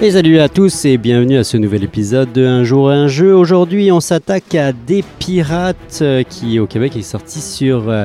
Et 0.00 0.12
salut 0.12 0.38
à 0.38 0.48
tous 0.48 0.84
et 0.84 0.96
bienvenue 0.96 1.38
à 1.38 1.42
ce 1.42 1.56
nouvel 1.56 1.82
épisode 1.82 2.32
de 2.32 2.46
Un 2.46 2.62
jour 2.62 2.88
un 2.88 3.08
jeu. 3.08 3.34
Aujourd'hui, 3.34 3.90
on 3.90 3.98
s'attaque 3.98 4.54
à 4.54 4.72
Des 4.72 5.02
Pirates 5.18 5.98
euh, 6.02 6.22
qui 6.22 6.60
au 6.60 6.68
Québec 6.68 6.94
est 6.96 7.02
sorti 7.02 7.40
sur 7.40 7.88
euh, 7.88 8.04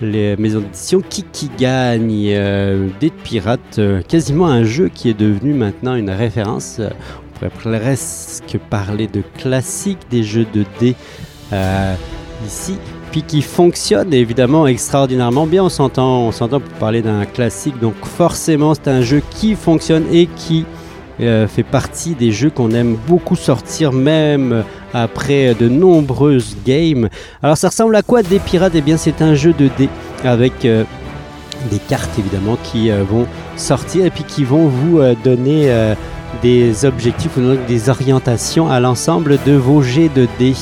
les 0.00 0.36
maisons 0.36 0.58
d'édition 0.58 1.00
Kiki 1.00 1.48
gagne. 1.56 2.24
Euh, 2.30 2.88
des 2.98 3.10
Pirates, 3.10 3.78
quasiment 4.08 4.48
un 4.48 4.64
jeu 4.64 4.90
qui 4.92 5.10
est 5.10 5.18
devenu 5.18 5.54
maintenant 5.54 5.94
une 5.94 6.10
référence. 6.10 6.80
On 6.80 7.38
pourrait 7.38 7.50
presque 7.50 8.58
parler 8.68 9.06
de 9.06 9.22
classique 9.36 10.00
des 10.10 10.24
jeux 10.24 10.46
de 10.52 10.64
dés 10.80 10.96
ici 12.44 12.74
puis 13.12 13.22
qui 13.22 13.42
fonctionne 13.42 14.12
évidemment 14.12 14.66
extraordinairement 14.66 15.46
bien. 15.46 15.62
On 15.62 15.68
s'entend, 15.68 16.22
on 16.22 16.32
s'entend 16.32 16.60
parler 16.80 17.00
d'un 17.00 17.24
classique, 17.26 17.78
donc 17.78 17.94
forcément 18.02 18.74
c'est 18.74 18.88
un 18.88 19.02
jeu 19.02 19.22
qui 19.30 19.54
fonctionne 19.54 20.04
et 20.12 20.26
qui 20.26 20.66
fait 21.18 21.64
partie 21.64 22.14
des 22.14 22.30
jeux 22.30 22.50
qu'on 22.50 22.70
aime 22.70 22.96
beaucoup 23.06 23.36
sortir, 23.36 23.92
même 23.92 24.64
après 24.94 25.54
de 25.54 25.68
nombreuses 25.68 26.56
games. 26.64 27.08
Alors 27.42 27.56
ça 27.56 27.68
ressemble 27.68 27.96
à 27.96 28.02
quoi 28.02 28.22
des 28.22 28.38
pirates? 28.38 28.72
Eh 28.74 28.80
bien 28.80 28.96
c'est 28.96 29.20
un 29.20 29.34
jeu 29.34 29.52
de 29.52 29.68
dés 29.76 29.88
avec 30.24 30.64
euh, 30.64 30.84
des 31.70 31.78
cartes 31.78 32.18
évidemment 32.18 32.56
qui 32.62 32.90
euh, 32.90 33.02
vont 33.02 33.26
sortir 33.56 34.04
et 34.04 34.10
puis 34.10 34.24
qui 34.24 34.44
vont 34.44 34.68
vous 34.68 35.00
donner 35.24 35.94
des 36.42 36.84
objectifs 36.84 37.36
ou 37.36 37.56
des 37.66 37.88
orientations 37.88 38.70
à 38.70 38.78
l'ensemble 38.78 39.38
de 39.44 39.52
vos 39.52 39.82
jets 39.82 40.10
de 40.14 40.28
dés. 40.38 40.54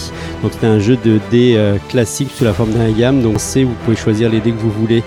Donc 0.43 0.53
c'est 0.59 0.67
un 0.67 0.79
jeu 0.79 0.97
de 1.05 1.21
dés 1.31 1.61
classique 1.91 2.31
sous 2.35 2.45
la 2.45 2.55
forme 2.55 2.71
d'un 2.71 2.91
gamme. 2.91 3.21
Donc 3.21 3.35
c'est 3.39 3.65
vous 3.65 3.75
pouvez 3.85 3.97
choisir 3.97 4.31
les 4.31 4.41
dés 4.41 4.53
que 4.53 4.59
vous 4.59 4.71
voulez 4.71 5.03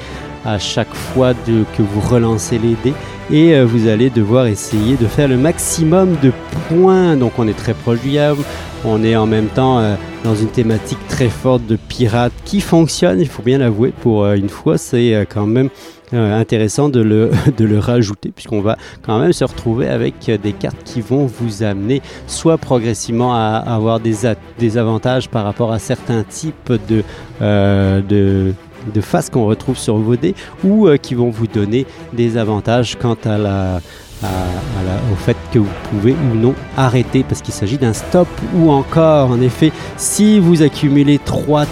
à 0.46 0.60
chaque 0.60 0.94
fois 0.94 1.34
que 1.34 1.82
vous 1.82 2.02
relancez 2.02 2.58
les 2.58 2.76
dés. 2.84 2.94
Et 3.32 3.54
euh, 3.54 3.64
vous 3.64 3.88
allez 3.88 4.10
devoir 4.10 4.48
essayer 4.48 4.98
de 4.98 5.06
faire 5.06 5.28
le 5.28 5.38
maximum 5.38 6.16
de 6.24 6.32
points. 6.68 7.16
Donc 7.16 7.34
on 7.38 7.48
est 7.48 7.58
très 7.58 7.76
proche 7.76 8.02
du 8.02 8.10
Yam, 8.10 8.38
on 8.84 9.04
est 9.04 9.16
en 9.16 9.28
même 9.28 9.48
temps 9.48 9.80
euh, 9.80 9.96
dans 10.24 10.34
une 10.34 10.48
thématique 10.48 10.98
très 11.08 11.30
forte 11.30 11.66
de 11.68 11.76
pirates 11.76 12.34
qui 12.44 12.60
fonctionne, 12.60 13.20
il 13.20 13.28
faut 13.28 13.44
bien 13.44 13.60
l'avouer, 13.60 13.94
pour 14.02 14.24
euh, 14.24 14.36
une 14.36 14.50
fois 14.50 14.80
c'est 14.80 15.28
quand 15.32 15.46
même 15.46 15.70
intéressant 16.12 16.90
de 16.90 17.02
le, 17.02 17.30
de 17.58 17.66
le 17.66 17.78
rajouter 17.78 18.32
puisqu'on 18.32 18.62
va 18.62 18.78
quand 19.04 19.20
même 19.20 19.32
se 19.32 19.44
retrouver 19.44 19.88
avec 19.88 20.16
des 20.42 20.54
cartes 20.54 20.82
qui 20.84 21.02
vont 21.02 21.28
vous 21.28 21.62
amener 21.62 22.02
soit 22.26 22.58
progressivement 22.58 23.36
à 23.36 23.58
avoir 23.58 24.00
des, 24.00 24.16
des 24.58 24.78
avantages 24.80 25.30
par 25.30 25.44
rapport 25.44 25.72
à 25.72 25.78
certains 25.78 26.24
types 26.24 26.72
de, 26.88 27.04
de 27.40 28.54
de 28.94 29.02
face 29.02 29.30
qu'on 29.30 29.46
retrouve 29.46 29.78
sur 29.78 29.98
vos 29.98 30.16
dés 30.16 30.36
ou 30.64 30.88
euh, 30.88 30.98
qui 30.98 31.16
vont 31.16 31.30
vous 31.30 31.48
donner 31.48 31.86
des 32.14 32.38
avantages 32.38 32.98
quant 33.00 33.18
à 33.26 33.38
la, 33.38 33.82
au 35.12 35.16
fait 35.16 35.38
que 35.54 35.60
vous 35.60 35.70
pouvez 35.90 36.14
ou 36.14 36.36
non 36.36 36.54
arrêter 36.76 37.24
parce 37.24 37.42
qu'il 37.42 37.54
s'agit 37.54 37.78
d'un 37.78 37.94
stop 37.94 38.28
ou 38.56 38.70
encore 38.70 39.32
en 39.32 39.40
effet 39.42 39.72
si 39.98 40.40
vous 40.40 40.62
accumulez 40.62 41.20
trois 41.20 41.66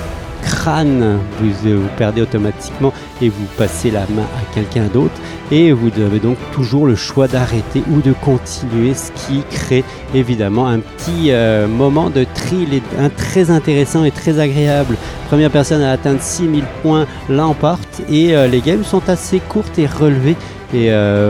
crâne, 0.47 1.19
vous, 1.39 1.69
euh, 1.69 1.75
vous 1.75 1.89
perdez 1.97 2.21
automatiquement 2.21 2.93
et 3.21 3.29
vous 3.29 3.45
passez 3.57 3.91
la 3.91 4.01
main 4.01 4.23
à 4.23 4.53
quelqu'un 4.53 4.85
d'autre. 4.85 5.13
Et 5.51 5.71
vous 5.71 5.89
avez 6.01 6.19
donc 6.19 6.37
toujours 6.51 6.85
le 6.87 6.95
choix 6.95 7.27
d'arrêter 7.27 7.83
ou 7.89 8.01
de 8.01 8.13
continuer, 8.13 8.93
ce 8.93 9.11
qui 9.11 9.43
crée 9.49 9.83
évidemment 10.15 10.67
un 10.67 10.79
petit 10.79 11.31
euh, 11.31 11.67
moment 11.67 12.09
de 12.09 12.25
thrill 12.33 12.81
un 12.99 13.09
très 13.09 13.51
intéressant 13.51 14.03
et 14.03 14.11
très 14.11 14.39
agréable. 14.39 14.95
Première 15.27 15.51
personne 15.51 15.81
à 15.81 15.91
atteindre 15.91 16.21
6000 16.21 16.63
points 16.81 17.05
l'emporte 17.29 18.01
et 18.09 18.35
euh, 18.35 18.47
les 18.47 18.61
games 18.61 18.83
sont 18.83 19.09
assez 19.09 19.39
courtes 19.39 19.77
et 19.77 19.85
relevées 19.85 20.35
et 20.73 20.89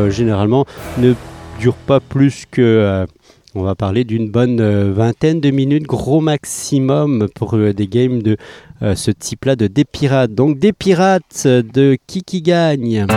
généralement 0.10 0.66
ne 0.98 1.14
durent 1.60 1.76
pas 1.76 2.00
plus 2.00 2.46
que 2.50 3.06
on 3.58 3.64
va 3.64 3.76
parler 3.76 4.04
d'une 4.04 4.30
bonne 4.30 4.62
euh, 4.62 4.94
vingtaine 4.94 5.42
de 5.42 5.50
minutes, 5.50 5.84
gros 5.84 6.22
maximum 6.22 7.28
pour 7.34 7.56
euh, 7.56 7.74
des 7.74 7.88
games 7.88 8.22
de 8.22 8.38
euh, 8.84 8.94
ce 8.96 9.10
type-là 9.10 9.56
de 9.56 9.68
des 9.68 9.84
pirates. 9.84 10.34
Donc 10.34 10.60
des 10.60 10.74
pirates 10.74 11.48
de 11.48 11.98
qui 12.06 12.22
qui 12.22 12.42
gagne? 12.42 13.08